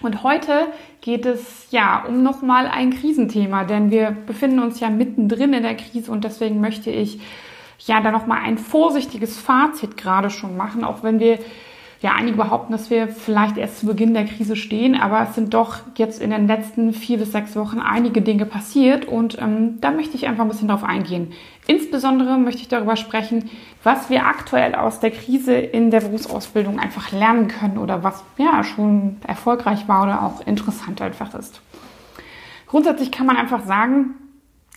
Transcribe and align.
Und 0.00 0.22
heute 0.22 0.68
geht 1.00 1.26
es 1.26 1.70
ja 1.70 2.04
um 2.06 2.22
nochmal 2.22 2.66
ein 2.68 2.90
Krisenthema, 2.92 3.64
denn 3.64 3.90
wir 3.90 4.10
befinden 4.10 4.60
uns 4.60 4.78
ja 4.78 4.90
mittendrin 4.90 5.52
in 5.52 5.64
der 5.64 5.76
Krise 5.76 6.12
und 6.12 6.24
deswegen 6.24 6.60
möchte 6.60 6.90
ich 6.90 7.20
ja 7.80 8.00
da 8.00 8.10
nochmal 8.10 8.42
ein 8.44 8.58
vorsichtiges 8.58 9.38
Fazit 9.38 9.96
gerade 9.96 10.30
schon 10.30 10.56
machen, 10.56 10.84
auch 10.84 11.02
wenn 11.02 11.18
wir 11.18 11.38
ja, 12.00 12.12
einige 12.12 12.36
behaupten, 12.36 12.72
dass 12.72 12.90
wir 12.90 13.08
vielleicht 13.08 13.56
erst 13.56 13.80
zu 13.80 13.86
Beginn 13.86 14.14
der 14.14 14.24
Krise 14.24 14.54
stehen, 14.54 14.94
aber 14.94 15.22
es 15.22 15.34
sind 15.34 15.52
doch 15.52 15.78
jetzt 15.96 16.22
in 16.22 16.30
den 16.30 16.46
letzten 16.46 16.92
vier 16.92 17.18
bis 17.18 17.32
sechs 17.32 17.56
Wochen 17.56 17.80
einige 17.80 18.22
Dinge 18.22 18.46
passiert 18.46 19.06
und 19.06 19.36
ähm, 19.40 19.80
da 19.80 19.90
möchte 19.90 20.14
ich 20.14 20.28
einfach 20.28 20.44
ein 20.44 20.48
bisschen 20.48 20.68
drauf 20.68 20.84
eingehen. 20.84 21.32
Insbesondere 21.66 22.38
möchte 22.38 22.62
ich 22.62 22.68
darüber 22.68 22.94
sprechen, 22.94 23.50
was 23.82 24.10
wir 24.10 24.26
aktuell 24.26 24.76
aus 24.76 25.00
der 25.00 25.10
Krise 25.10 25.54
in 25.54 25.90
der 25.90 26.00
Berufsausbildung 26.00 26.78
einfach 26.78 27.10
lernen 27.10 27.48
können 27.48 27.78
oder 27.78 28.04
was 28.04 28.22
ja 28.36 28.62
schon 28.62 29.16
erfolgreich 29.26 29.88
war 29.88 30.04
oder 30.04 30.22
auch 30.22 30.46
interessant 30.46 31.02
einfach 31.02 31.34
ist. 31.34 31.60
Grundsätzlich 32.68 33.10
kann 33.10 33.26
man 33.26 33.36
einfach 33.36 33.64
sagen, 33.64 34.14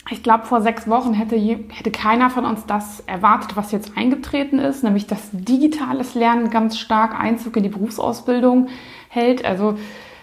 ich 0.09 0.23
glaube, 0.23 0.45
vor 0.45 0.61
sechs 0.61 0.87
Wochen 0.87 1.13
hätte, 1.13 1.37
hätte 1.37 1.91
keiner 1.91 2.29
von 2.29 2.45
uns 2.45 2.65
das 2.65 3.01
erwartet, 3.01 3.55
was 3.55 3.71
jetzt 3.71 3.95
eingetreten 3.95 4.59
ist, 4.59 4.83
nämlich 4.83 5.07
dass 5.07 5.29
digitales 5.31 6.15
Lernen 6.15 6.49
ganz 6.49 6.79
stark 6.79 7.17
Einzug 7.19 7.55
in 7.57 7.63
die 7.63 7.69
Berufsausbildung 7.69 8.67
hält. 9.09 9.45
Also 9.45 9.77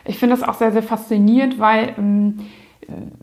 ich 0.04 0.18
finde 0.18 0.36
das 0.36 0.46
auch 0.46 0.54
sehr, 0.54 0.72
sehr 0.72 0.82
faszinierend, 0.82 1.58
weil 1.58 1.94
ähm, 1.96 2.40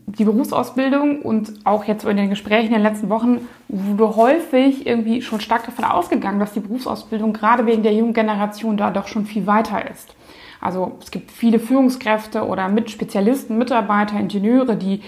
die 0.06 0.24
Berufsausbildung 0.24 1.22
und 1.22 1.54
auch 1.64 1.84
jetzt 1.84 2.04
in 2.04 2.16
den 2.16 2.30
Gesprächen 2.30 2.68
in 2.68 2.74
den 2.74 2.82
letzten 2.82 3.08
Wochen 3.08 3.40
wurde 3.68 4.16
häufig 4.16 4.86
irgendwie 4.86 5.22
schon 5.22 5.40
stark 5.40 5.66
davon 5.66 5.84
ausgegangen, 5.84 6.38
dass 6.38 6.52
die 6.52 6.60
Berufsausbildung 6.60 7.32
gerade 7.32 7.66
wegen 7.66 7.82
der 7.82 7.92
jungen 7.92 8.14
Generation 8.14 8.76
da 8.76 8.90
doch 8.90 9.08
schon 9.08 9.26
viel 9.26 9.46
weiter 9.46 9.90
ist. 9.90 10.14
Also 10.60 10.96
es 11.02 11.10
gibt 11.10 11.30
viele 11.30 11.58
Führungskräfte 11.58 12.46
oder 12.46 12.68
mit 12.68 12.90
Spezialisten, 12.90 13.58
Mitarbeiter, 13.58 14.18
Ingenieure, 14.18 14.76
die 14.76 15.02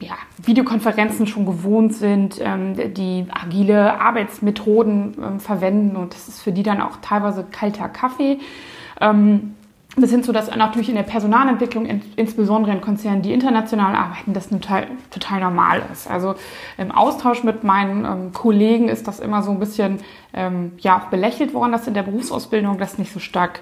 ja, 0.00 0.14
Videokonferenzen 0.42 1.26
schon 1.26 1.46
gewohnt 1.46 1.94
sind, 1.94 2.38
ähm, 2.40 2.74
die 2.94 3.26
agile 3.30 3.98
Arbeitsmethoden 4.00 5.16
ähm, 5.22 5.40
verwenden 5.40 5.96
und 5.96 6.14
das 6.14 6.28
ist 6.28 6.42
für 6.42 6.52
die 6.52 6.62
dann 6.62 6.82
auch 6.82 6.98
teilweise 7.00 7.44
kalter 7.50 7.88
Kaffee. 7.88 8.38
Ähm, 9.00 9.54
bis 9.96 10.10
hin 10.10 10.22
zu, 10.22 10.32
dass 10.32 10.54
natürlich 10.54 10.88
in 10.88 10.94
der 10.94 11.02
Personalentwicklung, 11.02 11.86
insbesondere 12.16 12.72
in 12.72 12.80
Konzernen, 12.80 13.22
die 13.22 13.32
international 13.32 13.94
arbeiten, 13.94 14.32
das 14.32 14.48
total, 14.48 14.86
total 15.10 15.40
normal 15.40 15.82
ist. 15.92 16.10
Also 16.10 16.34
im 16.76 16.90
Austausch 16.90 17.42
mit 17.42 17.64
meinen 17.64 18.04
ähm, 18.04 18.32
Kollegen 18.32 18.88
ist 18.88 19.08
das 19.08 19.18
immer 19.18 19.42
so 19.42 19.50
ein 19.50 19.58
bisschen 19.58 19.98
ähm, 20.34 20.72
ja 20.78 20.98
auch 20.98 21.06
belächelt 21.06 21.54
worden, 21.54 21.72
dass 21.72 21.86
in 21.86 21.94
der 21.94 22.02
Berufsausbildung 22.02 22.78
das 22.78 22.98
nicht 22.98 23.12
so 23.12 23.18
stark 23.18 23.60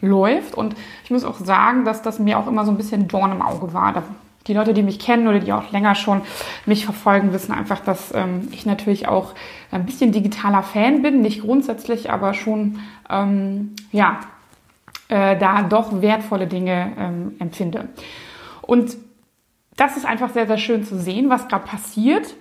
läuft. 0.00 0.54
Und 0.54 0.76
ich 1.04 1.10
muss 1.10 1.24
auch 1.24 1.38
sagen, 1.38 1.84
dass 1.84 2.02
das 2.02 2.18
mir 2.18 2.38
auch 2.38 2.46
immer 2.46 2.64
so 2.64 2.70
ein 2.70 2.76
bisschen 2.76 3.08
Dorn 3.08 3.32
im 3.32 3.42
Auge 3.42 3.72
war. 3.72 4.02
Die 4.46 4.54
Leute, 4.54 4.74
die 4.74 4.82
mich 4.82 5.00
kennen 5.00 5.26
oder 5.26 5.40
die 5.40 5.52
auch 5.52 5.72
länger 5.72 5.94
schon 5.94 6.20
mich 6.66 6.84
verfolgen, 6.84 7.32
wissen 7.32 7.52
einfach, 7.52 7.80
dass 7.80 8.14
ähm, 8.14 8.48
ich 8.52 8.66
natürlich 8.66 9.08
auch 9.08 9.32
ein 9.72 9.86
bisschen 9.86 10.12
digitaler 10.12 10.62
Fan 10.62 11.02
bin. 11.02 11.22
Nicht 11.22 11.40
grundsätzlich, 11.40 12.10
aber 12.10 12.34
schon, 12.34 12.78
ähm, 13.10 13.74
ja, 13.90 14.20
äh, 15.08 15.36
da 15.36 15.62
doch 15.62 16.00
wertvolle 16.02 16.46
Dinge 16.46 16.92
ähm, 16.98 17.36
empfinde. 17.38 17.88
Und 18.62 18.96
das 19.76 19.96
ist 19.96 20.06
einfach 20.06 20.30
sehr, 20.30 20.46
sehr 20.46 20.58
schön 20.58 20.84
zu 20.84 20.98
sehen, 20.98 21.28
was 21.28 21.48
gerade 21.48 21.66
passiert. 21.66 22.34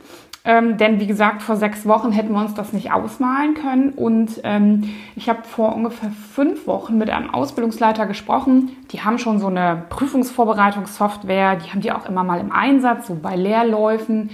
Ähm, 0.47 0.77
denn 0.77 0.99
wie 0.99 1.07
gesagt, 1.07 1.41
vor 1.41 1.55
sechs 1.55 1.87
Wochen 1.87 2.11
hätten 2.11 2.31
wir 2.31 2.39
uns 2.39 2.53
das 2.53 2.71
nicht 2.71 2.91
ausmalen 2.91 3.55
können. 3.55 3.89
Und 3.89 4.41
ähm, 4.43 4.95
ich 5.15 5.27
habe 5.27 5.43
vor 5.43 5.75
ungefähr 5.75 6.11
fünf 6.11 6.67
Wochen 6.67 6.97
mit 6.99 7.09
einem 7.09 7.33
Ausbildungsleiter 7.33 8.05
gesprochen. 8.05 8.77
Die 8.91 9.01
haben 9.01 9.17
schon 9.17 9.39
so 9.39 9.47
eine 9.47 9.85
Prüfungsvorbereitungssoftware, 9.89 11.55
die 11.55 11.71
haben 11.71 11.81
die 11.81 11.91
auch 11.91 12.07
immer 12.07 12.23
mal 12.23 12.39
im 12.39 12.51
Einsatz, 12.51 13.07
so 13.07 13.15
bei 13.15 13.35
Lehrläufen. 13.35 14.29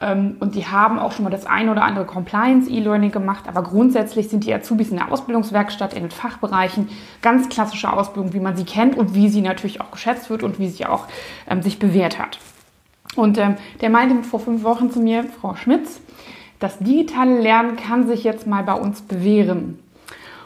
Ähm, 0.00 0.36
und 0.40 0.54
die 0.54 0.66
haben 0.66 0.98
auch 0.98 1.12
schon 1.12 1.24
mal 1.24 1.30
das 1.30 1.46
ein 1.46 1.68
oder 1.68 1.82
andere 1.84 2.04
Compliance-E-Learning 2.04 3.10
gemacht. 3.10 3.44
Aber 3.48 3.62
grundsätzlich 3.62 4.28
sind 4.28 4.44
die 4.44 4.52
Azubis 4.52 4.90
in 4.90 4.96
der 4.96 5.10
Ausbildungswerkstatt 5.10 5.94
in 5.94 6.02
den 6.02 6.10
Fachbereichen 6.10 6.88
ganz 7.22 7.48
klassische 7.48 7.92
Ausbildung, 7.92 8.32
wie 8.32 8.40
man 8.40 8.56
sie 8.56 8.64
kennt 8.64 8.96
und 8.96 9.14
wie 9.14 9.28
sie 9.28 9.40
natürlich 9.40 9.80
auch 9.80 9.90
geschätzt 9.90 10.30
wird 10.30 10.42
und 10.42 10.58
wie 10.58 10.68
sie 10.68 10.86
auch 10.86 11.06
ähm, 11.48 11.62
sich 11.62 11.78
bewährt 11.78 12.18
hat. 12.18 12.38
Und 13.14 13.38
ähm, 13.38 13.56
der 13.80 13.90
meinte 13.90 14.22
vor 14.24 14.40
fünf 14.40 14.62
Wochen 14.62 14.90
zu 14.90 15.00
mir, 15.00 15.24
Frau 15.24 15.54
Schmitz, 15.54 16.00
das 16.58 16.78
digitale 16.78 17.40
Lernen 17.40 17.76
kann 17.76 18.06
sich 18.06 18.24
jetzt 18.24 18.46
mal 18.46 18.62
bei 18.62 18.74
uns 18.74 19.02
bewähren. 19.02 19.78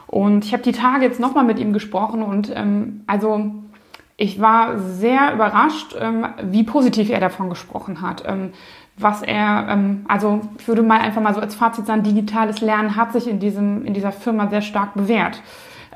Und 0.07 0.45
ich 0.45 0.53
habe 0.53 0.63
die 0.63 0.73
Tage 0.73 1.05
jetzt 1.05 1.19
nochmal 1.19 1.45
mit 1.45 1.57
ihm 1.59 1.71
gesprochen 1.71 2.21
und 2.21 2.51
ähm, 2.53 3.03
also 3.07 3.53
ich 4.21 4.39
war 4.39 4.77
sehr 4.77 5.33
überrascht, 5.33 5.95
ähm, 5.99 6.27
wie 6.43 6.61
positiv 6.61 7.09
er 7.09 7.19
davon 7.19 7.49
gesprochen 7.49 8.01
hat. 8.01 8.23
Ähm, 8.27 8.51
was 8.95 9.23
er, 9.23 9.65
ähm, 9.67 10.05
also 10.07 10.41
ich 10.59 10.67
würde 10.67 10.83
mal 10.83 10.99
einfach 10.99 11.23
mal 11.23 11.33
so 11.33 11.41
als 11.41 11.55
Fazit 11.55 11.87
sagen, 11.87 12.03
digitales 12.03 12.61
Lernen 12.61 12.95
hat 12.95 13.13
sich 13.13 13.27
in, 13.27 13.39
diesem, 13.39 13.83
in 13.83 13.95
dieser 13.95 14.11
Firma 14.11 14.47
sehr 14.47 14.61
stark 14.61 14.93
bewährt. 14.93 15.41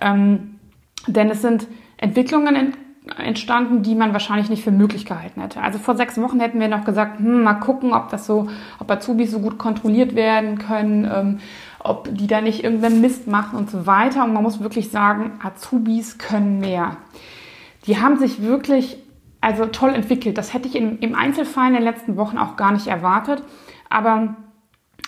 Denn 0.02 1.30
es 1.30 1.42
sind 1.42 1.68
Entwicklungen 1.98 2.74
entstanden, 3.18 3.82
die 3.82 3.96
man 3.96 4.12
wahrscheinlich 4.12 4.50
nicht 4.50 4.64
für 4.64 4.72
möglich 4.72 5.06
gehalten 5.06 5.40
hätte. 5.42 5.62
Also 5.62 5.80
vor 5.80 5.96
sechs 5.96 6.20
Wochen 6.20 6.40
hätten 6.40 6.60
wir 6.60 6.68
noch 6.68 6.84
gesagt, 6.84 7.20
hm, 7.20 7.44
mal 7.44 7.54
gucken, 7.54 7.94
ob 7.94 8.10
das 8.10 8.26
so, 8.26 8.50
ob 8.80 8.92
Azubis 8.92 9.32
so 9.32 9.40
gut 9.40 9.58
kontrolliert 9.58 10.16
werden 10.16 10.58
können, 10.58 11.40
ob 11.80 12.10
die 12.12 12.28
da 12.28 12.42
nicht 12.42 12.64
irgendeinen 12.64 13.00
Mist 13.00 13.28
machen 13.28 13.58
und 13.58 13.70
so 13.70 13.86
weiter. 13.86 14.26
Und 14.26 14.34
man 14.34 14.44
muss 14.44 14.60
wirklich 14.60 14.90
sagen, 14.90 15.34
Azubis 15.42 16.18
können 16.18 16.60
mehr. 16.60 16.98
Die 17.88 18.00
haben 18.00 18.18
sich 18.18 18.42
wirklich 18.42 18.98
also 19.42 19.68
toll 19.68 19.94
entwickelt. 19.94 20.38
Das 20.38 20.54
hätte 20.54 20.68
ich 20.68 20.76
im, 20.76 21.00
im 21.00 21.14
Einzelfall 21.14 21.68
in 21.68 21.76
den 21.76 21.84
letzten 21.84 22.18
Wochen 22.18 22.38
auch 22.38 22.56
gar 22.56 22.72
nicht 22.72 22.88
erwartet. 22.88 23.44
Aber 23.90 24.36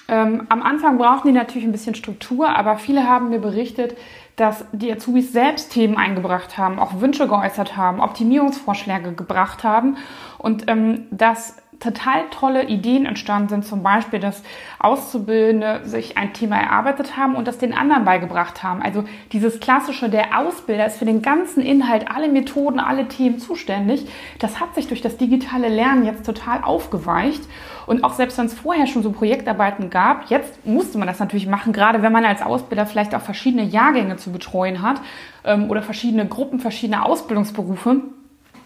ähm, 0.08 0.46
am 0.50 0.62
Anfang 0.62 0.98
brauchten 0.98 1.30
die 1.30 1.34
natürlich 1.34 1.68
ein 1.68 1.72
bisschen 1.72 1.96
Struktur, 1.96 2.50
aber 2.50 2.78
viele 2.78 3.08
haben 3.08 3.30
mir 3.30 3.40
berichtet, 3.40 3.98
dass 4.36 4.66
die 4.72 4.92
Azubis 4.92 5.34
selbst 5.34 5.74
Themen 5.74 5.98
eingebracht 5.98 6.58
haben, 6.58 6.80
auch 6.80 7.02
Wünsche 7.02 7.28
geäußert 7.28 7.76
haben, 7.76 8.00
Optimierungsvorschläge 8.00 9.14
gebracht 9.14 9.64
haben 9.64 9.98
und 10.38 10.70
ähm, 10.70 11.08
dass 11.10 11.58
total 11.80 12.24
tolle 12.32 12.66
Ideen 12.66 13.06
entstanden 13.06 13.50
sind, 13.50 13.66
zum 13.66 13.84
Beispiel, 13.84 14.20
dass 14.20 14.42
Auszubildende 14.80 15.82
sich 15.84 16.18
ein 16.18 16.34
Thema 16.34 16.58
erarbeitet 16.58 17.18
haben 17.18 17.36
und 17.36 17.48
das 17.48 17.58
den 17.58 17.74
anderen 17.74 18.06
beigebracht 18.06 18.64
haben. 18.64 18.82
Also 18.82 19.04
dieses 19.32 19.60
klassische, 19.60 20.10
der 20.10 20.40
Ausbilder 20.40 20.86
ist 20.88 20.98
für 20.98 21.06
den 21.06 21.22
ganzen 21.22 21.62
Inhalt, 21.62 22.10
alle 22.10 22.30
Methoden, 22.30 22.80
alle 22.80 23.08
Themen 23.08 23.40
zuständig. 23.40 24.08
Das 24.40 24.60
hat 24.60 24.76
sich 24.76 24.88
durch 24.88 25.02
das 25.02 25.18
digitale 25.18 25.70
Lernen 25.70 26.06
jetzt 26.06 26.26
total 26.26 26.64
aufgeweicht. 26.64 27.44
Und 27.86 28.04
auch 28.04 28.14
selbst 28.14 28.38
wenn 28.38 28.48
es 28.48 28.54
vorher 28.54 28.88
schon 28.88 29.04
so 29.04 29.12
Projektarbeiten 29.12 29.90
gab, 29.90 30.30
jetzt 30.30 30.66
musste 30.66 30.98
man 30.98 31.08
das 31.08 31.20
natürlich 31.20 31.48
machen, 31.48 31.72
gerade 31.74 32.02
wenn 32.02 32.12
man 32.12 32.26
als 32.26 32.42
Ausbilder 32.42 32.86
vielleicht 32.86 33.16
auch 33.16 33.22
verschiedene 33.22 33.64
Jahrgänge 33.64 34.18
zu 34.18 34.32
betreuen 34.32 34.82
hat 34.82 35.00
ähm, 35.46 35.70
oder 35.70 35.82
verschiedene 35.82 36.28
Gruppen, 36.28 36.60
verschiedene 36.60 37.06
Ausbildungsberufe 37.06 38.02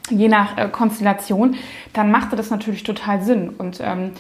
je 0.10 0.28
nach 0.28 0.58
äh, 0.58 0.68
Konstellation, 0.70 1.56
dann 1.94 2.12
machte 2.12 2.36
das 2.36 2.50
natürlich 2.50 2.84
total 2.84 3.22
Sinn. 3.22 3.50
Und 3.50 3.80
ähm, 3.82 4.12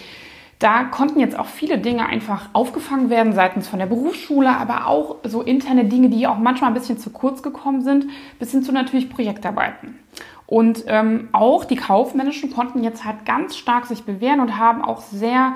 da 0.59 0.83
konnten 0.83 1.19
jetzt 1.19 1.37
auch 1.37 1.47
viele 1.47 1.79
Dinge 1.79 2.05
einfach 2.05 2.49
aufgefangen 2.53 3.09
werden, 3.09 3.33
seitens 3.33 3.67
von 3.67 3.79
der 3.79 3.87
Berufsschule, 3.87 4.49
aber 4.49 4.85
auch 4.85 5.15
so 5.23 5.41
interne 5.41 5.85
Dinge, 5.85 6.09
die 6.09 6.27
auch 6.27 6.37
manchmal 6.37 6.69
ein 6.69 6.75
bisschen 6.75 6.99
zu 6.99 7.09
kurz 7.09 7.41
gekommen 7.41 7.81
sind, 7.81 8.05
bis 8.37 8.51
hin 8.51 8.61
zu 8.61 8.71
natürlich 8.71 9.09
Projektarbeiten. 9.09 9.97
Und 10.45 10.83
ähm, 10.87 11.29
auch 11.31 11.65
die 11.65 11.77
Kaufmännischen 11.77 12.51
konnten 12.51 12.83
jetzt 12.83 13.05
halt 13.05 13.25
ganz 13.25 13.55
stark 13.57 13.85
sich 13.85 14.03
bewähren 14.03 14.39
und 14.39 14.57
haben 14.57 14.83
auch 14.83 15.01
sehr 15.01 15.53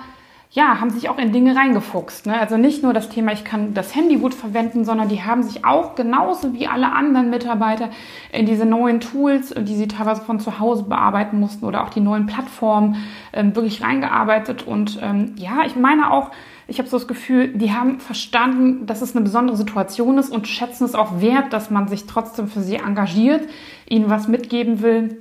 ja, 0.51 0.79
haben 0.79 0.89
sich 0.89 1.09
auch 1.09 1.17
in 1.17 1.33
Dinge 1.33 1.55
reingefuchst. 1.55 2.27
Ne? 2.27 2.39
Also 2.39 2.57
nicht 2.57 2.81
nur 2.81 2.93
das 2.93 3.09
Thema, 3.09 3.33
ich 3.33 3.43
kann 3.43 3.73
das 3.73 3.93
Handy 3.93 4.15
gut 4.15 4.33
verwenden, 4.33 4.85
sondern 4.85 5.09
die 5.09 5.23
haben 5.23 5.43
sich 5.43 5.65
auch 5.65 5.95
genauso 5.95 6.53
wie 6.53 6.67
alle 6.67 6.91
anderen 6.91 7.29
Mitarbeiter 7.29 7.89
in 8.31 8.45
diese 8.45 8.65
neuen 8.65 9.01
Tools, 9.01 9.53
die 9.57 9.75
sie 9.75 9.87
teilweise 9.87 10.21
von 10.21 10.39
zu 10.39 10.59
Hause 10.59 10.83
bearbeiten 10.83 11.39
mussten 11.39 11.65
oder 11.65 11.83
auch 11.83 11.89
die 11.89 11.99
neuen 11.99 12.25
Plattformen 12.25 12.95
ähm, 13.33 13.55
wirklich 13.55 13.83
reingearbeitet. 13.83 14.65
Und 14.65 14.99
ähm, 15.01 15.33
ja, 15.35 15.65
ich 15.65 15.75
meine 15.75 16.11
auch, 16.11 16.31
ich 16.67 16.79
habe 16.79 16.89
so 16.89 16.97
das 16.97 17.07
Gefühl, 17.07 17.49
die 17.49 17.73
haben 17.73 17.99
verstanden, 17.99 18.85
dass 18.87 19.01
es 19.01 19.15
eine 19.15 19.23
besondere 19.23 19.57
Situation 19.57 20.17
ist 20.17 20.31
und 20.31 20.47
schätzen 20.47 20.85
es 20.85 20.95
auch 20.95 21.21
wert, 21.21 21.53
dass 21.53 21.69
man 21.69 21.87
sich 21.87 22.05
trotzdem 22.05 22.47
für 22.47 22.61
sie 22.61 22.77
engagiert, 22.77 23.47
ihnen 23.87 24.09
was 24.09 24.27
mitgeben 24.27 24.81
will. 24.81 25.17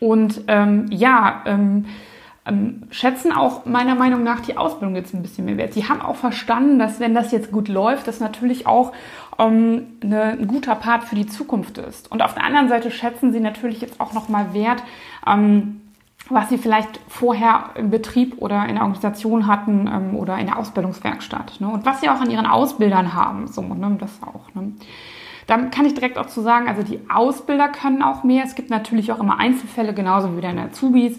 Und 0.00 0.42
ähm, 0.48 0.86
ja, 0.90 1.42
ähm, 1.46 1.84
ähm, 2.46 2.82
schätzen 2.90 3.32
auch 3.32 3.64
meiner 3.64 3.94
Meinung 3.94 4.22
nach 4.22 4.40
die 4.40 4.56
Ausbildung 4.56 4.96
jetzt 4.96 5.14
ein 5.14 5.22
bisschen 5.22 5.46
mehr 5.46 5.56
wert. 5.56 5.72
Sie 5.72 5.88
haben 5.88 6.02
auch 6.02 6.16
verstanden, 6.16 6.78
dass 6.78 7.00
wenn 7.00 7.14
das 7.14 7.32
jetzt 7.32 7.50
gut 7.50 7.68
läuft, 7.68 8.06
das 8.06 8.20
natürlich 8.20 8.66
auch 8.66 8.92
ähm, 9.38 9.86
eine, 10.02 10.32
ein 10.32 10.46
guter 10.46 10.74
Part 10.74 11.04
für 11.04 11.14
die 11.14 11.26
Zukunft 11.26 11.78
ist. 11.78 12.10
Und 12.12 12.22
auf 12.22 12.34
der 12.34 12.44
anderen 12.44 12.68
Seite 12.68 12.90
schätzen 12.90 13.32
sie 13.32 13.40
natürlich 13.40 13.80
jetzt 13.80 13.98
auch 13.98 14.12
nochmal 14.12 14.52
wert, 14.52 14.82
ähm, 15.26 15.80
was 16.28 16.48
sie 16.48 16.58
vielleicht 16.58 17.00
vorher 17.08 17.70
im 17.74 17.90
Betrieb 17.90 18.36
oder 18.38 18.66
in 18.66 18.74
der 18.74 18.84
Organisation 18.84 19.46
hatten 19.46 19.86
ähm, 19.86 20.16
oder 20.16 20.38
in 20.38 20.46
der 20.46 20.58
Ausbildungswerkstatt. 20.58 21.60
Ne? 21.60 21.68
Und 21.68 21.86
was 21.86 22.00
sie 22.00 22.08
auch 22.08 22.20
an 22.20 22.30
ihren 22.30 22.46
Ausbildern 22.46 23.14
haben. 23.14 23.46
So, 23.46 23.62
ne? 23.62 23.96
das 23.98 24.20
auch. 24.22 24.54
Ne? 24.54 24.72
Dann 25.46 25.70
kann 25.70 25.84
ich 25.84 25.94
direkt 25.94 26.18
auch 26.18 26.26
zu 26.26 26.40
sagen, 26.40 26.68
also 26.68 26.82
die 26.82 27.00
Ausbilder 27.10 27.68
können 27.68 28.02
auch 28.02 28.22
mehr. 28.22 28.44
Es 28.44 28.54
gibt 28.54 28.70
natürlich 28.70 29.12
auch 29.12 29.20
immer 29.20 29.38
Einzelfälle, 29.38 29.92
genauso 29.92 30.32
wie 30.32 30.46
in 30.46 30.56
der 30.56 30.66
Azubis. 30.66 31.18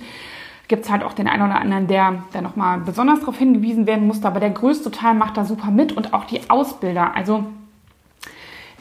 Gibt 0.68 0.86
es 0.86 0.92
halt 0.92 1.04
auch 1.04 1.14
den 1.14 1.28
einen 1.28 1.44
oder 1.44 1.60
anderen, 1.60 1.88
der 1.88 2.24
da 2.34 2.42
nochmal 2.42 2.80
besonders 2.80 3.20
darauf 3.20 3.38
hingewiesen 3.38 3.88
werden 3.88 4.08
musste. 4.08 4.28
Aber 4.28 4.40
der 4.40 4.50
größte 4.50 4.92
Teil 4.92 5.14
macht 5.14 5.38
da 5.38 5.46
super 5.46 5.72
mit 5.72 5.94
und 5.94 6.14
auch 6.14 6.26
die 6.26 6.50
Ausbilder. 6.50 7.16
Also 7.16 7.46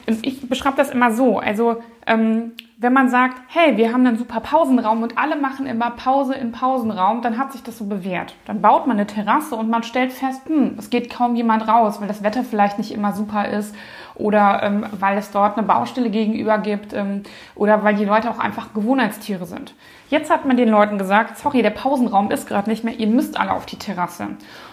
ich 0.07 0.49
beschreibe 0.49 0.77
das 0.77 0.91
immer 0.91 1.13
so. 1.13 1.39
Also 1.39 1.77
ähm, 2.07 2.53
wenn 2.77 2.93
man 2.93 3.09
sagt, 3.09 3.41
hey, 3.49 3.77
wir 3.77 3.93
haben 3.93 4.07
einen 4.07 4.19
super 4.19 4.41
Pausenraum 4.41 5.03
und 5.03 5.17
alle 5.17 5.37
machen 5.37 5.67
immer 5.67 5.91
Pause 5.93 6.35
im 6.35 6.53
Pausenraum, 6.53 7.23
dann 7.23 7.39
hat 7.39 7.53
sich 7.53 7.63
das 7.63 7.79
so 7.79 7.87
bewährt. 7.87 8.35
Dann 8.47 8.61
baut 8.61 8.87
man 8.87 8.99
eine 8.99 9.07
Terrasse 9.07 9.57
und 9.57 9.71
man 9.71 9.83
stellt 9.83 10.13
fest, 10.13 10.43
hm, 10.47 10.75
es 10.79 10.91
geht 10.91 11.09
kaum 11.09 11.37
jemand 11.37 11.67
raus, 11.67 12.01
weil 12.01 12.09
das 12.09 12.23
Wetter 12.23 12.45
vielleicht 12.45 12.77
nicht 12.79 12.93
immer 12.93 13.13
super 13.13 13.49
ist 13.49 13.75
oder 14.15 14.63
ähm, 14.63 14.87
weil 14.99 15.17
es 15.17 15.31
dort 15.31 15.57
eine 15.57 15.67
Baustelle 15.67 16.11
gegenüber 16.11 16.59
gibt 16.59 16.93
ähm, 16.93 17.23
oder 17.55 17.83
weil 17.83 17.95
die 17.95 18.05
Leute 18.05 18.31
auch 18.31 18.39
einfach 18.39 18.75
Gewohnheitstiere 18.75 19.47
sind. 19.47 19.75
Jetzt 20.11 20.31
hat 20.31 20.45
man 20.45 20.57
den 20.57 20.69
Leuten 20.69 20.99
gesagt, 20.99 21.39
sorry, 21.39 21.63
der 21.63 21.71
Pausenraum 21.71 22.31
ist 22.31 22.47
gerade 22.47 22.69
nicht 22.69 22.85
mehr, 22.85 22.99
ihr 22.99 23.07
müsst 23.07 23.41
alle 23.41 23.53
auf 23.53 23.67
die 23.67 23.79
Terrasse. 23.79 24.29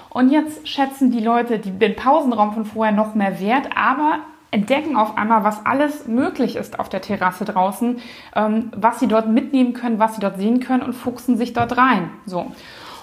Und 0.09 0.29
jetzt 0.29 0.67
schätzen 0.67 1.11
die 1.11 1.21
Leute 1.21 1.59
den 1.59 1.95
Pausenraum 1.95 2.51
von 2.51 2.65
vorher 2.65 2.93
noch 2.93 3.15
mehr 3.15 3.39
wert, 3.39 3.69
aber 3.73 4.19
entdecken 4.51 4.95
auf 4.97 5.17
einmal, 5.17 5.43
was 5.43 5.65
alles 5.65 6.07
möglich 6.07 6.55
ist 6.55 6.79
auf 6.79 6.89
der 6.89 7.01
Terrasse 7.01 7.45
draußen, 7.45 7.99
ähm, 8.35 8.71
was 8.75 8.99
sie 8.99 9.07
dort 9.07 9.29
mitnehmen 9.29 9.73
können, 9.73 9.99
was 9.99 10.15
sie 10.15 10.21
dort 10.21 10.37
sehen 10.37 10.59
können 10.59 10.83
und 10.83 10.93
fuchsen 10.93 11.37
sich 11.37 11.53
dort 11.53 11.77
rein. 11.77 12.09
So. 12.25 12.51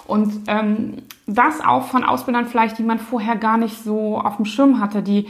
Und 0.07 0.47
ähm, 0.47 1.03
das 1.27 1.61
auch 1.61 1.85
von 1.85 2.03
Ausbildern 2.03 2.45
vielleicht, 2.45 2.77
die 2.77 2.83
man 2.83 2.99
vorher 2.99 3.35
gar 3.35 3.57
nicht 3.57 3.83
so 3.83 4.19
auf 4.19 4.37
dem 4.37 4.45
Schirm 4.45 4.79
hatte, 4.79 5.01
die 5.01 5.27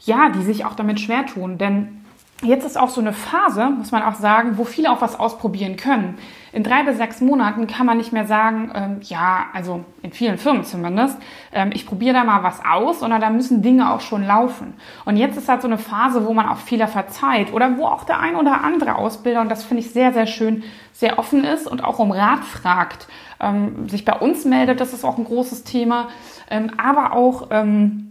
ja, 0.00 0.30
die 0.30 0.42
sich 0.42 0.64
auch 0.64 0.74
damit 0.74 1.00
schwer 1.00 1.26
tun. 1.26 1.58
Denn 1.58 1.97
jetzt 2.42 2.64
ist 2.64 2.78
auch 2.78 2.90
so 2.90 3.00
eine 3.00 3.12
Phase, 3.12 3.70
muss 3.70 3.92
man 3.92 4.02
auch 4.02 4.14
sagen, 4.14 4.58
wo 4.58 4.64
viele 4.64 4.90
auch 4.90 5.00
was 5.00 5.18
ausprobieren 5.18 5.76
können 5.76 6.18
in 6.52 6.62
drei 6.62 6.82
bis 6.82 6.96
sechs 6.96 7.20
Monaten 7.20 7.66
kann 7.66 7.86
man 7.86 7.98
nicht 7.98 8.12
mehr 8.12 8.26
sagen, 8.26 8.72
ähm, 8.74 9.00
ja, 9.02 9.46
also 9.52 9.84
in 10.02 10.12
vielen 10.12 10.38
Firmen 10.38 10.64
zumindest, 10.64 11.18
ähm, 11.52 11.70
ich 11.72 11.86
probiere 11.86 12.14
da 12.14 12.24
mal 12.24 12.42
was 12.42 12.60
aus, 12.64 13.00
sondern 13.00 13.20
da 13.20 13.30
müssen 13.30 13.62
Dinge 13.62 13.92
auch 13.92 14.00
schon 14.00 14.26
laufen. 14.26 14.74
Und 15.04 15.16
jetzt 15.16 15.36
ist 15.36 15.48
halt 15.48 15.62
so 15.62 15.68
eine 15.68 15.78
Phase, 15.78 16.26
wo 16.26 16.32
man 16.32 16.48
auch 16.48 16.56
Fehler 16.56 16.88
verzeiht 16.88 17.52
oder 17.52 17.76
wo 17.76 17.86
auch 17.86 18.04
der 18.04 18.20
ein 18.20 18.36
oder 18.36 18.64
andere 18.64 18.96
Ausbilder, 18.96 19.40
und 19.40 19.50
das 19.50 19.64
finde 19.64 19.82
ich 19.82 19.90
sehr, 19.90 20.12
sehr 20.12 20.26
schön, 20.26 20.64
sehr 20.92 21.18
offen 21.18 21.44
ist 21.44 21.66
und 21.66 21.84
auch 21.84 21.98
um 21.98 22.10
Rat 22.10 22.44
fragt, 22.44 23.08
ähm, 23.40 23.88
sich 23.88 24.04
bei 24.04 24.14
uns 24.14 24.44
meldet, 24.44 24.80
das 24.80 24.92
ist 24.92 25.04
auch 25.04 25.18
ein 25.18 25.24
großes 25.24 25.64
Thema, 25.64 26.08
ähm, 26.50 26.72
aber 26.76 27.12
auch 27.12 27.48
ähm, 27.50 28.07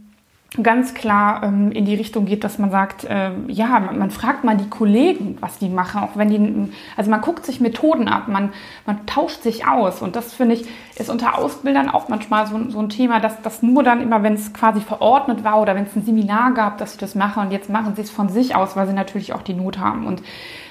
ganz 0.62 0.94
klar 0.94 1.42
ähm, 1.42 1.70
in 1.72 1.84
die 1.84 1.94
Richtung 1.94 2.24
geht, 2.24 2.42
dass 2.42 2.58
man 2.58 2.70
sagt, 2.70 3.04
äh, 3.04 3.32
ja, 3.48 3.66
man, 3.80 3.98
man, 3.98 4.10
fragt 4.10 4.44
mal 4.44 4.56
die 4.56 4.68
Kollegen, 4.70 5.36
was 5.40 5.58
die 5.58 5.68
machen, 5.68 6.00
auch 6.00 6.16
wenn 6.16 6.30
die, 6.30 6.72
also 6.96 7.10
man 7.10 7.20
guckt 7.20 7.44
sich 7.44 7.60
Methoden 7.60 8.08
ab, 8.08 8.28
man, 8.28 8.52
man 8.86 9.04
tauscht 9.04 9.42
sich 9.42 9.66
aus 9.66 10.00
und 10.00 10.16
das 10.16 10.32
finde 10.32 10.54
ich 10.54 10.66
ist 10.96 11.10
unter 11.10 11.36
Ausbildern 11.36 11.90
auch 11.90 12.08
manchmal 12.08 12.46
so, 12.46 12.58
so 12.70 12.80
ein 12.80 12.88
Thema, 12.88 13.20
dass 13.20 13.40
das 13.42 13.62
nur 13.62 13.82
dann 13.82 14.00
immer, 14.00 14.22
wenn 14.22 14.34
es 14.34 14.52
quasi 14.54 14.80
verordnet 14.80 15.44
war 15.44 15.60
oder 15.60 15.74
wenn 15.74 15.84
es 15.84 15.94
ein 15.94 16.04
Seminar 16.04 16.54
gab, 16.54 16.78
dass 16.78 16.92
sie 16.92 16.98
das 16.98 17.14
machen 17.14 17.44
und 17.44 17.52
jetzt 17.52 17.68
machen 17.68 17.94
sie 17.94 18.02
es 18.02 18.10
von 18.10 18.30
sich 18.30 18.56
aus, 18.56 18.74
weil 18.74 18.86
sie 18.86 18.94
natürlich 18.94 19.34
auch 19.34 19.42
die 19.42 19.54
Not 19.54 19.78
haben 19.78 20.06
und 20.06 20.22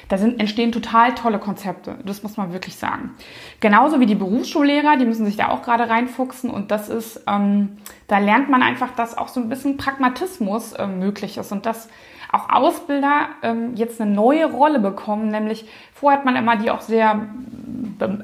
da 0.10 0.18
sind, 0.18 0.40
entstehen 0.40 0.72
total 0.72 1.14
tolle 1.16 1.40
Konzepte. 1.40 1.96
Das 2.06 2.24
muss 2.24 2.38
man 2.38 2.54
wirklich 2.54 2.76
sagen. 2.76 3.16
Genauso 3.60 4.00
wie 4.00 4.06
die 4.06 4.16
Berufsschullehrer, 4.16 4.98
die 4.98 5.06
müssen 5.06 5.26
sich 5.26 5.36
da 5.36 5.50
auch 5.50 5.62
gerade 5.62 5.90
reinfuchsen. 5.90 6.50
Und 6.50 6.72
das 6.72 6.90
ist, 6.90 7.24
ähm, 7.28 7.78
da 8.08 8.20
lernt 8.20 8.50
man 8.50 8.64
einfach, 8.64 8.92
dass 8.96 9.18
auch 9.18 9.28
so 9.28 9.40
ein 9.40 9.50
bisschen 9.50 9.78
Pragmatismus 9.78 10.74
äh, 10.74 10.88
möglich 10.88 11.38
ist 11.38 11.52
und 11.52 11.66
dass 11.66 11.90
auch 12.32 12.50
Ausbilder 12.50 13.30
ähm, 13.42 13.76
jetzt 13.76 14.02
eine 14.02 14.12
neue 14.12 14.52
Rolle 14.52 14.80
bekommen, 14.80 15.30
nämlich 15.30 15.66
vorher 15.94 16.20
hat 16.20 16.26
man 16.26 16.36
immer 16.36 16.58
die 16.58 16.70
auch 16.72 16.82
sehr, 16.82 17.28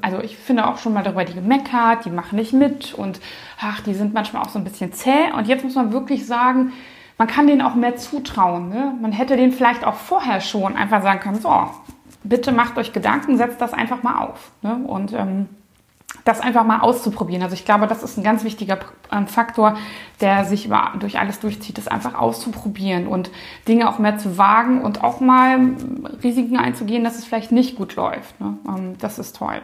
also 0.02 0.20
ich 0.20 0.36
finde 0.36 0.66
auch 0.66 0.78
schon 0.78 0.92
mal 0.92 1.02
darüber 1.02 1.24
die 1.24 1.34
gemeckert, 1.34 2.04
die 2.04 2.10
machen 2.10 2.36
nicht 2.36 2.52
mit 2.52 2.92
und 2.94 3.20
ach, 3.58 3.80
die 3.80 3.94
sind 3.94 4.12
manchmal 4.12 4.42
auch 4.42 4.50
so 4.50 4.58
ein 4.58 4.64
bisschen 4.64 4.92
zäh. 4.92 5.32
Und 5.36 5.48
jetzt 5.48 5.64
muss 5.64 5.74
man 5.74 5.92
wirklich 5.92 6.26
sagen, 6.26 6.72
man 7.18 7.28
kann 7.28 7.46
denen 7.46 7.62
auch 7.62 7.74
mehr 7.74 7.96
zutrauen. 7.96 8.68
Ne? 8.68 8.94
Man 9.00 9.12
hätte 9.12 9.36
denen 9.36 9.52
vielleicht 9.52 9.84
auch 9.84 9.94
vorher 9.94 10.40
schon 10.40 10.76
einfach 10.76 11.02
sagen 11.02 11.20
können, 11.20 11.40
so, 11.40 11.70
bitte 12.24 12.52
macht 12.52 12.76
euch 12.76 12.92
Gedanken, 12.92 13.36
setzt 13.36 13.60
das 13.60 13.72
einfach 13.72 14.02
mal 14.02 14.18
auf. 14.18 14.50
Ne? 14.62 14.76
Und 14.86 15.12
ähm, 15.12 15.48
das 16.24 16.40
einfach 16.40 16.64
mal 16.64 16.80
auszuprobieren. 16.80 17.42
Also 17.42 17.54
ich 17.54 17.64
glaube, 17.64 17.86
das 17.86 18.02
ist 18.02 18.16
ein 18.16 18.24
ganz 18.24 18.44
wichtiger 18.44 18.78
ähm, 19.12 19.26
Faktor, 19.26 19.76
der 20.20 20.44
sich 20.44 20.66
über, 20.66 20.92
durch 20.98 21.18
alles 21.18 21.40
durchzieht, 21.40 21.76
das 21.76 21.88
einfach 21.88 22.14
auszuprobieren 22.14 23.06
und 23.06 23.30
Dinge 23.68 23.88
auch 23.88 23.98
mehr 23.98 24.16
zu 24.16 24.38
wagen 24.38 24.80
und 24.80 25.04
auch 25.04 25.20
mal 25.20 25.58
Risiken 26.22 26.56
einzugehen, 26.56 27.04
dass 27.04 27.18
es 27.18 27.24
vielleicht 27.24 27.52
nicht 27.52 27.76
gut 27.76 27.96
läuft. 27.96 28.40
Ne? 28.40 28.56
Ähm, 28.66 28.94
das 28.98 29.18
ist 29.18 29.36
toll. 29.36 29.60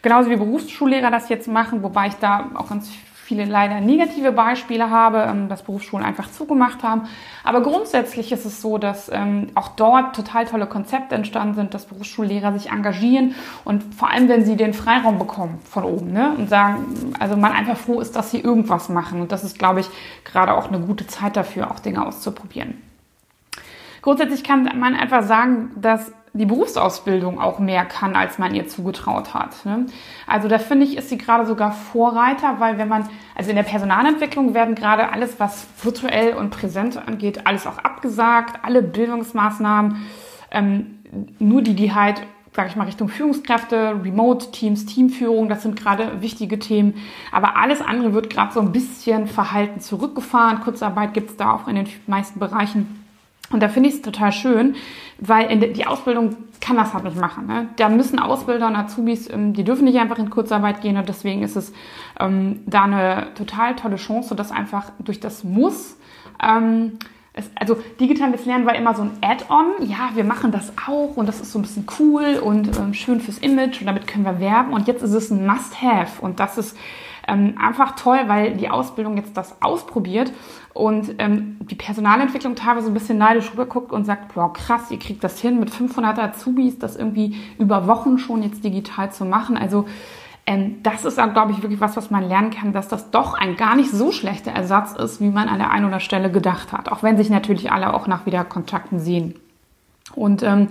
Genauso 0.00 0.30
wie 0.30 0.36
Berufsschullehrer 0.36 1.10
das 1.10 1.28
jetzt 1.28 1.48
machen, 1.48 1.82
wobei 1.82 2.06
ich 2.06 2.14
da 2.14 2.50
auch 2.54 2.68
ganz 2.68 2.90
viele 3.28 3.44
leider 3.44 3.82
negative 3.82 4.32
Beispiele 4.32 4.88
habe, 4.88 5.26
ähm, 5.28 5.50
dass 5.50 5.62
Berufsschulen 5.62 6.04
einfach 6.04 6.30
zugemacht 6.30 6.82
haben. 6.82 7.02
Aber 7.44 7.60
grundsätzlich 7.60 8.32
ist 8.32 8.46
es 8.46 8.62
so, 8.62 8.78
dass 8.78 9.10
ähm, 9.12 9.48
auch 9.54 9.68
dort 9.68 10.16
total 10.16 10.46
tolle 10.46 10.66
Konzepte 10.66 11.14
entstanden 11.14 11.54
sind, 11.54 11.74
dass 11.74 11.84
Berufsschullehrer 11.84 12.54
sich 12.54 12.70
engagieren 12.70 13.34
und 13.66 13.94
vor 13.94 14.10
allem, 14.10 14.30
wenn 14.30 14.46
sie 14.46 14.56
den 14.56 14.72
Freiraum 14.72 15.18
bekommen 15.18 15.58
von 15.62 15.84
oben 15.84 16.12
ne, 16.14 16.32
und 16.38 16.48
sagen, 16.48 17.12
also 17.20 17.36
man 17.36 17.52
einfach 17.52 17.76
froh 17.76 18.00
ist, 18.00 18.16
dass 18.16 18.30
sie 18.30 18.40
irgendwas 18.40 18.88
machen. 18.88 19.20
Und 19.20 19.30
das 19.30 19.44
ist, 19.44 19.58
glaube 19.58 19.80
ich, 19.80 19.90
gerade 20.24 20.54
auch 20.54 20.68
eine 20.68 20.80
gute 20.80 21.06
Zeit 21.06 21.36
dafür, 21.36 21.70
auch 21.70 21.80
Dinge 21.80 22.06
auszuprobieren. 22.06 22.80
Grundsätzlich 24.00 24.42
kann 24.42 24.70
man 24.78 24.94
einfach 24.94 25.22
sagen, 25.22 25.72
dass 25.76 26.12
die 26.38 26.46
Berufsausbildung 26.46 27.40
auch 27.40 27.58
mehr 27.58 27.84
kann, 27.84 28.14
als 28.14 28.38
man 28.38 28.54
ihr 28.54 28.68
zugetraut 28.68 29.34
hat. 29.34 29.64
Ne? 29.64 29.86
Also 30.26 30.46
da 30.48 30.58
finde 30.58 30.86
ich, 30.86 30.96
ist 30.96 31.08
sie 31.08 31.18
gerade 31.18 31.46
sogar 31.46 31.72
Vorreiter, 31.72 32.60
weil 32.60 32.78
wenn 32.78 32.88
man, 32.88 33.08
also 33.34 33.50
in 33.50 33.56
der 33.56 33.64
Personalentwicklung 33.64 34.54
werden 34.54 34.74
gerade 34.74 35.12
alles, 35.12 35.40
was 35.40 35.66
virtuell 35.82 36.34
und 36.34 36.50
präsent 36.50 36.96
angeht, 36.96 37.46
alles 37.46 37.66
auch 37.66 37.78
abgesagt, 37.78 38.64
alle 38.64 38.82
Bildungsmaßnahmen, 38.82 39.96
ähm, 40.52 40.98
nur 41.38 41.62
die, 41.62 41.74
die 41.74 41.92
halt, 41.92 42.22
sage 42.54 42.68
ich 42.68 42.76
mal, 42.76 42.84
Richtung 42.84 43.08
Führungskräfte, 43.08 44.00
Remote-Teams, 44.04 44.86
Teamführung, 44.86 45.48
das 45.48 45.62
sind 45.62 45.76
gerade 45.76 46.22
wichtige 46.22 46.58
Themen. 46.58 46.94
Aber 47.32 47.56
alles 47.56 47.80
andere 47.80 48.12
wird 48.12 48.30
gerade 48.30 48.52
so 48.52 48.60
ein 48.60 48.72
bisschen 48.72 49.26
verhalten 49.26 49.80
zurückgefahren. 49.80 50.60
Kurzarbeit 50.60 51.14
gibt 51.14 51.30
es 51.30 51.36
da 51.36 51.52
auch 51.52 51.66
in 51.66 51.76
den 51.76 51.88
meisten 52.06 52.38
Bereichen. 52.38 53.07
Und 53.50 53.62
da 53.62 53.68
finde 53.68 53.88
ich 53.88 53.96
es 53.96 54.02
total 54.02 54.30
schön, 54.32 54.76
weil 55.18 55.56
die 55.58 55.86
Ausbildung 55.86 56.36
kann 56.60 56.76
das 56.76 56.92
halt 56.92 57.04
nicht 57.04 57.18
machen. 57.18 57.46
Ne? 57.46 57.68
Da 57.76 57.88
müssen 57.88 58.18
Ausbilder 58.18 58.66
und 58.66 58.76
Azubis, 58.76 59.30
ähm, 59.30 59.54
die 59.54 59.64
dürfen 59.64 59.84
nicht 59.84 59.98
einfach 59.98 60.18
in 60.18 60.28
Kurzarbeit 60.28 60.80
gehen 60.82 60.96
und 60.96 61.08
deswegen 61.08 61.42
ist 61.42 61.56
es 61.56 61.72
ähm, 62.20 62.60
da 62.66 62.84
eine 62.84 63.28
total 63.34 63.74
tolle 63.76 63.96
Chance, 63.96 64.34
dass 64.34 64.50
einfach 64.50 64.90
durch 64.98 65.20
das 65.20 65.44
Muss, 65.44 65.96
ähm, 66.42 66.98
es, 67.38 67.50
also 67.54 67.78
digitales 68.00 68.44
Lernen 68.44 68.66
war 68.66 68.74
immer 68.74 68.94
so 68.94 69.02
ein 69.02 69.12
Add-on. 69.22 69.88
Ja, 69.88 70.10
wir 70.14 70.24
machen 70.24 70.50
das 70.50 70.72
auch 70.86 71.16
und 71.16 71.26
das 71.26 71.40
ist 71.40 71.52
so 71.52 71.58
ein 71.58 71.62
bisschen 71.62 71.86
cool 71.98 72.40
und 72.42 72.76
ähm, 72.76 72.94
schön 72.94 73.20
fürs 73.20 73.38
Image 73.38 73.80
und 73.80 73.86
damit 73.86 74.06
können 74.06 74.24
wir 74.24 74.40
werben 74.40 74.72
und 74.72 74.88
jetzt 74.88 75.02
ist 75.02 75.14
es 75.14 75.30
ein 75.30 75.46
Must-Have 75.46 76.20
und 76.20 76.40
das 76.40 76.58
ist 76.58 76.76
ähm, 77.28 77.54
einfach 77.58 77.94
toll, 77.94 78.18
weil 78.26 78.56
die 78.56 78.70
Ausbildung 78.70 79.16
jetzt 79.16 79.36
das 79.36 79.62
ausprobiert 79.62 80.32
und 80.74 81.14
ähm, 81.18 81.58
die 81.60 81.74
Personalentwicklung 81.74 82.54
teilweise 82.54 82.88
ein 82.88 82.94
bisschen 82.94 83.18
neidisch 83.18 83.52
rüberguckt 83.52 83.92
und 83.92 84.04
sagt, 84.04 84.34
boah, 84.34 84.52
krass, 84.52 84.90
ihr 84.90 84.98
kriegt 84.98 85.22
das 85.22 85.40
hin 85.40 85.60
mit 85.60 85.70
500 85.70 86.18
Azubis, 86.18 86.78
das 86.78 86.96
irgendwie 86.96 87.36
über 87.58 87.86
Wochen 87.86 88.18
schon 88.18 88.42
jetzt 88.42 88.64
digital 88.64 89.12
zu 89.12 89.24
machen. 89.24 89.56
Also 89.56 89.86
ähm, 90.46 90.82
das 90.82 91.04
ist 91.04 91.16
glaube 91.16 91.52
ich, 91.52 91.62
wirklich 91.62 91.80
was, 91.80 91.96
was 91.96 92.10
man 92.10 92.26
lernen 92.26 92.50
kann, 92.50 92.72
dass 92.72 92.88
das 92.88 93.10
doch 93.10 93.34
ein 93.34 93.56
gar 93.56 93.76
nicht 93.76 93.90
so 93.90 94.12
schlechter 94.12 94.50
Ersatz 94.50 94.92
ist, 94.92 95.20
wie 95.20 95.28
man 95.28 95.48
an 95.48 95.58
der 95.58 95.70
einen 95.70 95.84
oder 95.84 96.00
Stelle 96.00 96.30
gedacht 96.30 96.72
hat. 96.72 96.90
Auch 96.90 97.02
wenn 97.02 97.18
sich 97.18 97.28
natürlich 97.28 97.70
alle 97.70 97.92
auch 97.92 98.06
nach 98.06 98.24
wieder 98.24 98.44
Kontakten 98.44 98.98
sehen. 98.98 99.34
Und 100.14 100.42
ähm, 100.42 100.68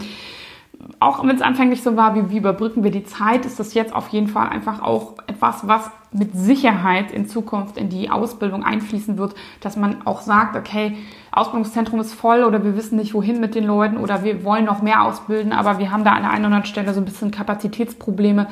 auch 1.00 1.24
wenn 1.24 1.36
es 1.36 1.41
anfänglich 1.41 1.84
so 1.84 1.96
war, 1.96 2.15
wie, 2.15 2.29
wie 2.29 2.38
überbrücken 2.38 2.84
wir 2.84 2.91
die 2.91 3.03
Zeit, 3.03 3.46
ist 3.46 3.60
das 3.60 3.74
jetzt 3.74 3.94
auf 3.94 4.10
jeden 4.10 4.27
Fall 4.27 4.50
einfach 4.50 4.82
auch 4.82 5.15
etwas, 5.27 5.67
was 5.67 5.89
mit 6.12 6.34
Sicherheit 6.34 7.12
in 7.12 7.27
Zukunft 7.27 7.77
in 7.77 7.89
die 7.89 8.10
Ausbildung 8.10 8.63
einfließen 8.63 9.17
wird, 9.17 9.36
dass 9.60 9.75
man 9.75 10.06
auch 10.06 10.22
sagt, 10.22 10.56
okay, 10.56 10.98
Ausbildungszentrum 11.32 12.00
ist 12.00 12.13
voll 12.13 12.44
oder 12.44 12.63
wir 12.63 12.75
wissen 12.75 12.96
nicht 12.96 13.13
wohin 13.13 13.39
mit 13.39 13.53
den 13.53 13.65
Leuten 13.65 13.98
oder 13.98 14.24
wir 14.24 14.44
wollen 14.44 14.65
noch 14.65 14.82
mehr 14.82 15.03
ausbilden, 15.03 15.51
aber 15.53 15.77
wir 15.77 15.91
haben 15.91 16.03
da 16.03 16.13
an 16.13 16.24
der 16.24 16.32
einen 16.32 16.46
oder 16.46 16.56
anderen 16.56 16.65
Stelle 16.65 16.94
so 16.94 17.01
ein 17.01 17.06
bisschen 17.06 17.32
Kapazitätsprobleme, 17.32 18.48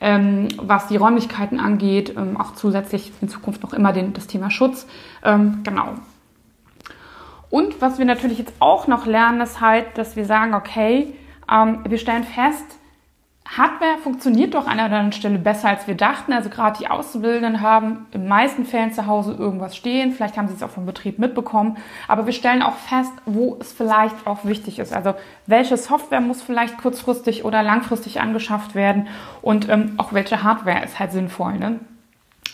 ähm, 0.00 0.48
was 0.58 0.86
die 0.86 0.96
Räumlichkeiten 0.96 1.58
angeht, 1.58 2.14
ähm, 2.16 2.36
auch 2.38 2.54
zusätzlich 2.54 3.12
in 3.20 3.28
Zukunft 3.28 3.62
noch 3.62 3.72
immer 3.72 3.92
den, 3.92 4.12
das 4.12 4.26
Thema 4.26 4.50
Schutz. 4.50 4.86
Ähm, 5.24 5.60
genau. 5.64 5.94
Und 7.50 7.80
was 7.80 7.98
wir 7.98 8.04
natürlich 8.04 8.38
jetzt 8.38 8.52
auch 8.60 8.86
noch 8.86 9.06
lernen, 9.06 9.40
ist 9.40 9.60
halt, 9.60 9.96
dass 9.96 10.16
wir 10.16 10.26
sagen, 10.26 10.54
okay, 10.54 11.14
ähm, 11.50 11.80
wir 11.88 11.98
stellen 11.98 12.24
fest, 12.24 12.78
Hardware 13.56 13.96
funktioniert 14.02 14.54
doch 14.54 14.66
an 14.66 14.72
einer 14.72 14.84
anderen 14.84 15.12
Stelle 15.12 15.38
besser, 15.38 15.70
als 15.70 15.86
wir 15.86 15.94
dachten. 15.94 16.32
Also 16.32 16.50
gerade 16.50 16.78
die 16.78 16.88
Auszubildenden 16.88 17.62
haben 17.62 18.06
in 18.12 18.28
meisten 18.28 18.66
Fällen 18.66 18.92
zu 18.92 19.06
Hause 19.06 19.32
irgendwas 19.32 19.74
stehen. 19.74 20.12
Vielleicht 20.12 20.36
haben 20.36 20.48
sie 20.48 20.54
es 20.54 20.62
auch 20.62 20.70
vom 20.70 20.84
Betrieb 20.84 21.18
mitbekommen. 21.18 21.78
Aber 22.08 22.26
wir 22.26 22.34
stellen 22.34 22.62
auch 22.62 22.76
fest, 22.76 23.12
wo 23.24 23.56
es 23.58 23.72
vielleicht 23.72 24.26
auch 24.26 24.44
wichtig 24.44 24.78
ist. 24.78 24.92
Also 24.92 25.14
welche 25.46 25.78
Software 25.78 26.20
muss 26.20 26.42
vielleicht 26.42 26.76
kurzfristig 26.76 27.44
oder 27.44 27.62
langfristig 27.62 28.20
angeschafft 28.20 28.74
werden 28.74 29.08
und 29.40 29.68
ähm, 29.70 29.94
auch 29.96 30.12
welche 30.12 30.42
Hardware 30.42 30.84
ist 30.84 30.98
halt 30.98 31.12
sinnvoll. 31.12 31.54
Ne? 31.54 31.80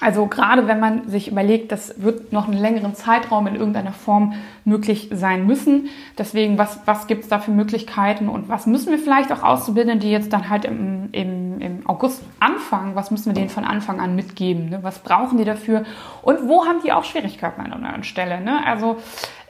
Also 0.01 0.27
gerade 0.27 0.67
wenn 0.67 0.81
man 0.81 1.09
sich 1.09 1.29
überlegt, 1.29 1.73
das 1.73 2.03
wird 2.03 2.33
noch 2.33 2.49
einen 2.49 2.59
längeren 2.59 2.95
Zeitraum 2.95 3.47
in 3.47 3.55
irgendeiner 3.55 3.93
Form 3.93 4.35
möglich 4.65 5.11
sein 5.13 5.47
müssen. 5.47 5.89
Deswegen, 6.19 6.59
was, 6.59 6.81
was 6.87 7.07
gibt 7.07 7.25
es 7.25 7.29
da 7.29 7.39
für 7.39 7.51
Möglichkeiten 7.51 8.29
und 8.29 8.49
was 8.49 8.67
müssen 8.67 8.91
wir 8.91 8.99
vielleicht 8.99 9.33
auch 9.33 9.43
Auszubildenden, 9.43 10.01
die 10.01 10.11
jetzt 10.11 10.33
dann 10.33 10.49
halt 10.49 10.65
im, 10.65 11.09
im, 11.13 11.61
im 11.61 11.89
August 11.89 12.23
anfangen, 12.41 12.95
was 12.95 13.11
müssen 13.11 13.27
wir 13.27 13.35
denen 13.35 13.51
von 13.51 13.65
Anfang 13.65 14.01
an 14.01 14.17
mitgeben? 14.17 14.71
Ne? 14.71 14.79
Was 14.83 14.99
brauchen 14.99 15.39
die 15.39 15.45
dafür? 15.45 15.85
Und 16.23 16.49
wo 16.49 16.67
haben 16.67 16.81
die 16.85 16.93
auch 16.93 17.05
Schwierigkeiten 17.05 17.61
an 17.61 17.73
einer 17.73 18.03
Stelle? 18.03 18.41
Ne? 18.41 18.67
Also 18.67 18.97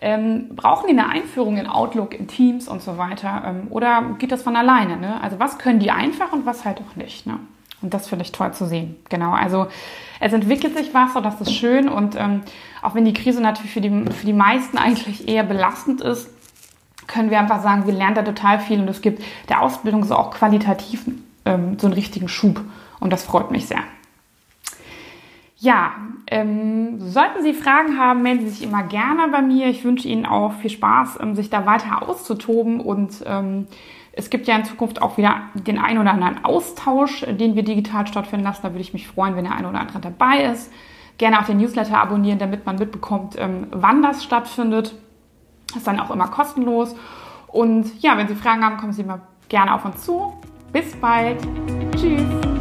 ähm, 0.01 0.51
brauchen 0.55 0.87
die 0.89 0.99
eine 0.99 1.09
Einführung 1.09 1.57
in 1.57 1.67
Outlook, 1.67 2.15
in 2.19 2.29
Teams 2.29 2.69
und 2.69 2.83
so 2.83 2.99
weiter? 2.99 3.43
Ähm, 3.47 3.69
oder 3.71 4.17
geht 4.19 4.33
das 4.33 4.43
von 4.43 4.57
alleine? 4.57 4.99
Ne? 4.99 5.21
Also 5.23 5.39
was 5.39 5.59
können 5.59 5.79
die 5.79 5.91
einfach 5.91 6.33
und 6.33 6.45
was 6.45 6.65
halt 6.65 6.81
auch 6.81 6.97
nicht? 6.97 7.27
Ne? 7.27 7.39
Und 7.85 7.93
das 7.93 8.09
finde 8.09 8.25
ich 8.25 8.33
toll 8.33 8.51
zu 8.55 8.65
sehen. 8.65 8.97
Genau, 9.11 9.33
also 9.33 9.67
es 10.19 10.33
entwickelt 10.33 10.75
sich 10.75 10.95
was 10.95 11.15
und 11.17 11.23
das 11.23 11.39
ist 11.43 11.53
schön. 11.53 11.87
Und 11.87 12.17
ähm, 12.17 12.41
auch 12.81 12.95
wenn 12.95 13.05
die 13.05 13.13
Krise 13.13 13.43
natürlich 13.43 13.73
für 13.73 13.83
die, 13.83 14.11
für 14.11 14.25
die 14.25 14.33
meisten 14.33 14.79
eigentlich 14.79 15.29
eher 15.29 15.43
belastend 15.43 16.01
ist, 16.01 16.31
können 17.07 17.29
wir 17.29 17.39
einfach 17.39 17.63
sagen, 17.63 17.87
wir 17.87 17.93
lernen 17.93 18.15
da 18.15 18.23
total 18.23 18.59
viel 18.59 18.81
und 18.81 18.89
es 18.89 19.03
gibt 19.03 19.23
der 19.51 19.61
Ausbildung 19.61 20.03
so 20.05 20.17
auch 20.17 20.31
qualitativ 20.31 21.05
ähm, 21.45 21.79
so 21.79 21.87
einen 21.87 21.93
richtigen 21.93 22.29
Schub. 22.29 22.63
Und 23.01 23.13
das 23.13 23.23
freut 23.23 23.51
mich 23.51 23.67
sehr. 23.67 23.83
Ja, 25.59 25.93
ähm, 26.27 27.01
sollten 27.01 27.43
Sie 27.43 27.53
Fragen 27.53 27.99
haben, 27.99 28.23
melden 28.23 28.47
Sie 28.47 28.51
sich 28.51 28.63
immer 28.63 28.85
gerne 28.85 29.29
bei 29.31 29.43
mir. 29.43 29.67
Ich 29.67 29.85
wünsche 29.85 30.09
Ihnen 30.09 30.25
auch 30.25 30.55
viel 30.55 30.71
Spaß, 30.71 31.19
ähm, 31.21 31.35
sich 31.35 31.51
da 31.51 31.67
weiter 31.67 32.09
auszutoben 32.09 32.81
und 32.81 33.23
ähm, 33.27 33.67
es 34.17 34.31
gibt 34.31 34.47
ja 34.47 34.57
in 34.57 34.65
Zukunft 34.65 35.03
auch 35.03 35.17
wieder 35.17 35.43
den 35.55 35.79
ein 35.79 35.99
oder 35.99 36.13
anderen 36.13 36.45
Austausch, 36.45 37.25
den 37.29 37.57
wir 37.57 37.65
digital 37.65 38.07
stattfinden 38.07 38.45
lassen. 38.45 38.61
Da 38.63 38.71
würde 38.71 38.81
ich 38.81 38.93
mich 38.93 39.09
freuen, 39.09 39.37
wenn 39.37 39.45
der 39.45 39.55
ein 39.55 39.67
oder 39.67 39.81
andere 39.81 40.01
dabei 40.01 40.45
ist. 40.45 40.73
Gerne 41.19 41.41
auch 41.41 41.45
den 41.45 41.59
Newsletter 41.59 41.99
abonnieren, 41.99 42.39
damit 42.39 42.67
man 42.67 42.77
mitbekommt, 42.77 43.37
ähm, 43.39 43.69
wann 43.71 44.03
das 44.03 44.25
stattfindet. 44.25 44.95
Das 45.69 45.79
ist 45.79 45.87
dann 45.87 46.01
auch 46.01 46.11
immer 46.11 46.29
kostenlos. 46.29 46.95
Und 47.49 48.03
ja, 48.03 48.17
wenn 48.17 48.29
Sie 48.29 48.35
Fragen 48.35 48.65
haben, 48.65 48.77
kommen 48.77 48.93
Sie 48.93 49.03
immer 49.03 49.21
gerne 49.49 49.75
auf 49.75 49.85
uns 49.85 50.05
zu. 50.05 50.35
Bis 50.73 50.95
bald. 50.97 51.41
Tschüss. 51.97 52.54